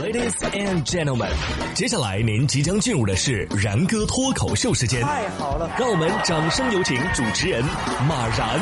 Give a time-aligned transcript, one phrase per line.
[0.00, 1.32] Ladies and gentlemen，
[1.74, 5.02] 接下来您即将进入的是然哥脱口秀时间。
[5.02, 7.64] 太好了，让我们掌声有请主持人
[8.08, 8.60] 马然。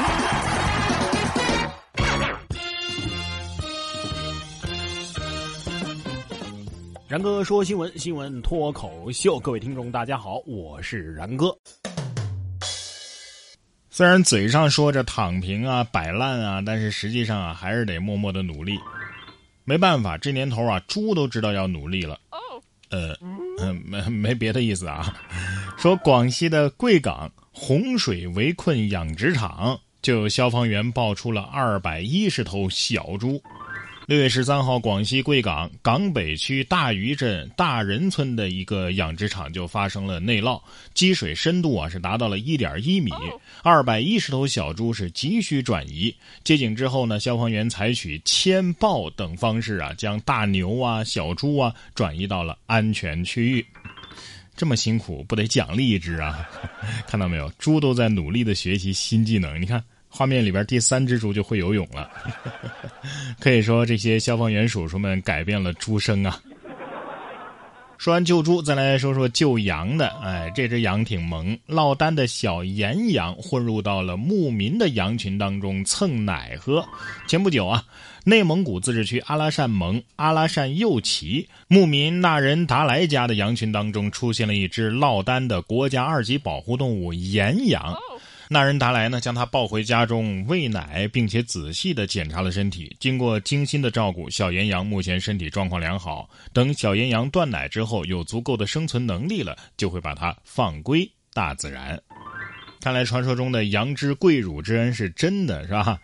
[7.07, 11.55] 然哥说新闻，新闻脱口秀，各位听众大家好，我是然哥。
[13.91, 18.79] 虽然嘴上说着躺平啊、摆烂啊，但是实际上啊，还是得默默的努力。
[19.67, 22.19] 没办法，这年头啊，猪都知道要努力了。
[22.89, 23.17] 呃，
[23.85, 25.13] 没没别的意思啊。
[25.77, 33.43] 说广西的贵港洪水围困养殖场，就有消防员爆出了二百一十头小猪。
[34.07, 40.63] 六月十三号，广西贵港港北区大余镇大仁村的一个养殖场就发生了内涝，
[40.95, 43.11] 积水深度啊是达到了一点一米，
[43.65, 46.15] 二百一十头小猪是急需转移。
[46.45, 53.67] 接警之后呢，消防员采取牵抱等方式啊，将大牛啊、小猪啊转移到了安全区域。
[54.57, 56.49] 这么辛苦，不得奖励一只啊？
[57.09, 59.61] 看到没有，猪都在努力的学习新技能。
[59.61, 59.83] 你看。
[60.17, 62.09] 画面里边第三只猪就会游泳了，
[63.39, 66.41] 可以说这些消防员叔叔们改变了猪生啊。
[67.99, 70.09] 说完救猪，再来说说救羊的。
[70.23, 76.87] 哎，这只羊挺萌，落单的小岩羊混入到了牧民的羊群当中蹭奶喝。
[77.27, 77.83] 前不久啊，
[78.25, 87.95] 内蒙古自治区阿拉善盟阿拉善右旗牧民纳仁达莱家的羊群当中出现了一只落单的国家二级保护动物岩羊。
[88.49, 92.95] 那人达莱呢，将他抱回家中喂奶，并且仔细的检查了身体。
[93.01, 96.31] 经过精心的照顾，小岩羊目前身体状况良好。
[96.53, 102.01] 等小岩羊断奶之后，有足够的生存能力了，就会把它放归大自然。
[102.81, 105.99] 看来传说中的羊之跪乳之恩是真的，是吧？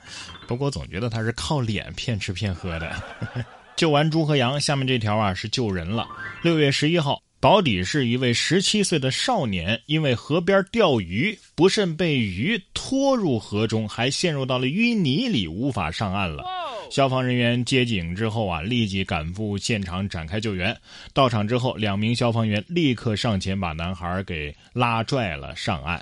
[0.48, 2.93] 不过总觉得他是靠脸骗吃骗喝的。
[3.77, 6.09] 救完猪和羊，下面这条啊是救人了。
[6.43, 7.23] 六月十一号。
[7.43, 16.45] 保底是一位十七岁的少年，因为河边钓鱼，不慎被鱼拖入河中，还陷入到了淤泥里，无法上岸了。
[16.89, 20.77] 消防人员接警之后啊，立即赶赴现场展开救援。
[21.13, 26.01] 到场之后，两名消防员立刻上前把男孩给拉拽了上岸。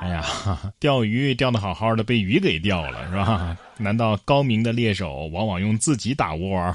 [0.00, 0.24] 哎呀，
[0.80, 3.54] 钓鱼钓的好好的，被鱼给钓了，是吧？
[3.76, 6.74] 难道高明的猎手往往用自己打窝？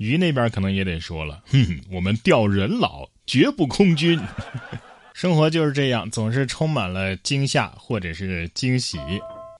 [0.00, 4.18] 鱼那边可能也得说了， 哼，我们钓人老，绝不空军。
[5.12, 8.98] 生活就是这样，总是充满了惊吓或者是惊喜。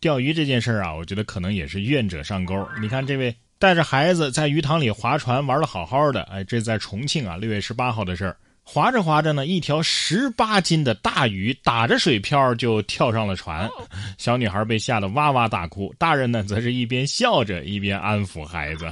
[0.01, 2.67] 钓鱼这件事儿啊，我觉得可能也是愿者上钩。
[2.81, 8.35] 你看这位带着孩子在鱼塘里划船玩的好好的，哎，这在重庆啊，六月十八号的事儿。
[8.63, 13.69] 划着划着呢，一条十八斤的大鱼打着水漂就跳上了船，
[14.17, 18.91] 小女孩被吓得哇哇大哭，大人呢则是一边笑着一边安抚孩子。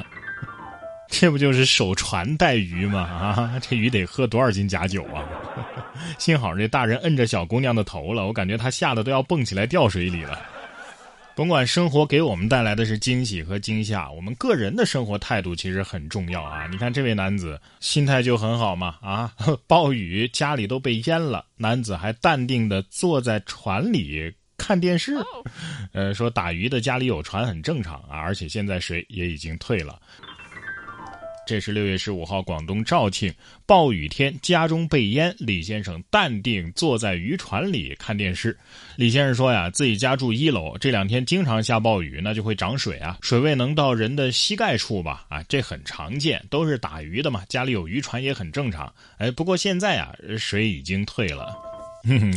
[1.09, 3.01] 这不就是守船带鱼吗？
[3.01, 5.25] 啊，这鱼得喝多少斤假酒啊！
[6.19, 10.39] 幸好这大人摁着小姑娘的头了，我感觉她吓得都要蹦起来掉水里了。
[11.35, 16.67] 甭管生活给我们带来的是惊喜和惊吓，我们个人的生活态度其实很重要啊！
[16.71, 19.33] 你看这位男子心态就很好嘛，啊，
[19.67, 25.15] 暴雨家里都被淹了，男子还淡定的坐在船里看电视。
[25.93, 29.99] 呃，说打鱼的家里有船很正常啊，而且现在水也已经退了。
[31.49, 33.33] 这是六月十五号，广东肇庆
[33.65, 38.55] 暴雨天，家中被淹，李先生淡定坐在渔船里看电视。
[38.97, 45.25] 李先生说呀，自己家住一楼，这两天经常下暴雨，那就会涨水啊，水位能到人的膝盖处吧？
[45.31, 48.93] 啊，这很常见，都是打鱼的嘛，家里有渔船也很正常。
[49.17, 51.57] 哎，不过现在啊，水已经退了，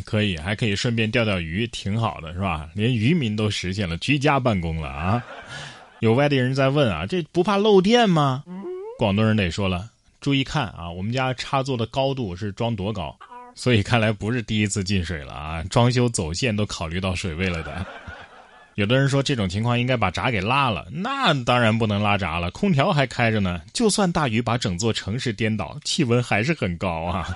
[0.05, 2.69] 可以，还可以顺便钓钓鱼，挺好的，是吧？
[2.73, 5.21] 连渔民都实现了居家办公了啊！
[5.99, 8.43] 有外地人在问啊，这不怕漏电吗？
[9.01, 9.89] 广东人得说了，
[10.19, 13.17] 注意看啊，我们家插座的高度是装多高，
[13.55, 17.83] 所以看来不是第一次进水了啊，装修走线都考虑到水位了的。
[18.75, 27.35] 有的人说这种情况应该把闸给拉了，那当然不能拉闸了，空调还开着呢，就算大雨把整座城市颠倒，气温还是很高啊。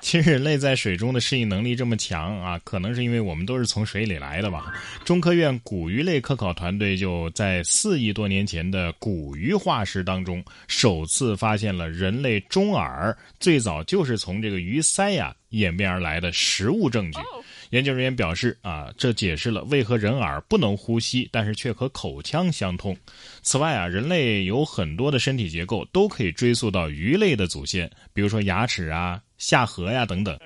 [0.00, 4.72] 其实人类在水中的适应能力这么强啊，可能是因为我们都是从水里来的吧。
[5.04, 17.18] 中科院古鱼类科考团队就在四亿多年前的古鱼化石当中，首次发现了人类中耳最早就是从这个鱼鳃呀演变而来的实物证据。
[17.70, 22.96] 研究人员表示啊，这解释了为何人耳不能呼吸，但是却和口腔相通。
[23.42, 29.20] 此外啊，人类有很多的身体结构都可以追溯到鱼类的祖先，比如说牙齿啊。
[29.38, 30.38] 下河呀，等等，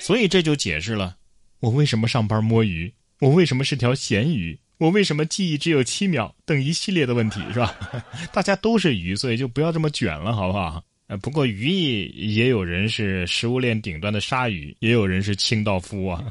[0.00, 1.16] 所以这就解释了
[1.60, 6.34] 我为什么上班摸鱼，我为什么是条咸鱼，我为什么记忆只有七秒？
[6.44, 7.74] 等一系列的问题是吧？
[8.32, 10.82] 大家都是鱼，所以就不要这么卷了，好不好？
[11.06, 11.68] 呃，不过鱼
[12.14, 16.24] 也有人是食物链顶端的鲨鱼，也有人是清道夫啊。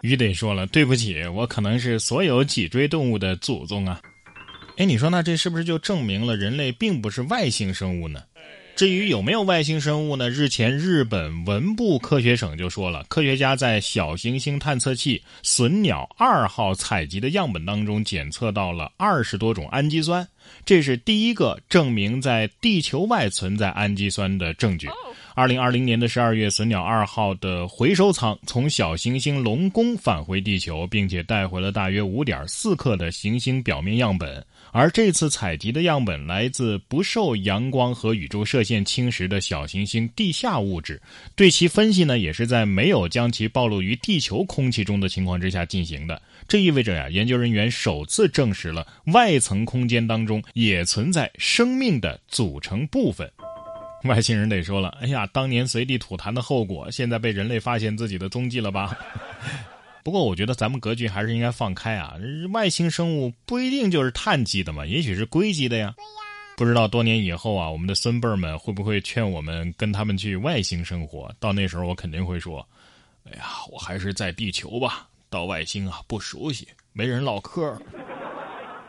[0.00, 4.00] 鱼得说了，对不起，我可能是所有脊椎动物的祖宗啊。
[4.76, 8.22] 哎，你说那这是不是就证明了人类并不是外星生物呢？
[8.74, 10.30] 至于有没有外星生物呢？
[10.30, 20.26] 日前，日本文部科学省就说了，科学家在小行星探测器“隼鸟二号”采集的样本当中检测到了二十多种氨基酸，
[20.64, 24.88] 这是第一个证明在地球外存在氨基酸的证据。
[25.34, 34.44] 二零二零年的十二月，隼鸟二号的回收舱从小行星龙宫返回地球，并且带回了大约五点四克的行星表面样本。
[34.72, 41.00] 而这次采集的样本来自不受阳光和宇宙射线侵蚀的小行星地下物质，
[41.34, 46.20] 对其分析呢，也是在没有将其暴露于地球空气中的情况之下进行的。
[46.48, 53.30] 这意味着呀，研究人员首次证实了外层空间当中中也存在生命的组成部分。
[54.04, 58.96] 外星人得说了：“哎呀，当年随地吐痰的后果，现在被人类发现自己的踪迹了吧？”
[60.02, 62.16] 不过，我觉得咱们格局还是应该放开啊！
[62.52, 65.86] 外星生物不一定就是碳基的嘛，也许是硅基的呀。
[65.86, 65.94] 呀。
[66.56, 71.32] 不知道多年以后啊，我们的孙辈儿们会不会劝我们跟他们去外星生活？
[71.38, 72.66] 到那时候，我肯定会说
[73.30, 77.80] ：“哎呀，我还是在地球吧，到外星啊不熟悉，没人唠嗑。”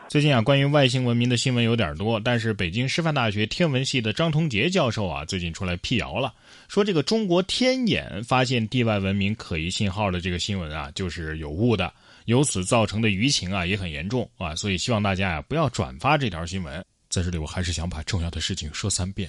[0.08, 6.32] 最近啊，关于外星文明的新闻有点多，但是北京师范大学天文系的张同杰教授啊，最近出来辟谣了，
[6.68, 11.92] 说这个中国天眼发现地外文明可疑信号的这个新闻啊，就是有误的，
[12.26, 16.84] 由此造成的舆情啊也很严重啊，所以希望大家呀不要转发这条新闻。
[17.08, 19.28] 在这里，我还是想把重要的事情说三遍：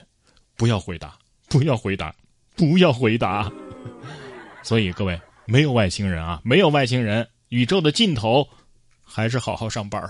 [0.55, 1.17] 不要回答，
[1.49, 2.13] 不要回答，
[2.55, 3.51] 不要回答。
[4.61, 8.47] 所以各位，没有外星人啊，没有外星人，宇宙的尽头，
[9.03, 10.01] 还是好好上班